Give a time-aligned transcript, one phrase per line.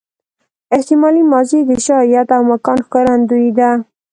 [0.75, 3.71] احتمالي ماضي د شاید او امکان ښکارندوی ده.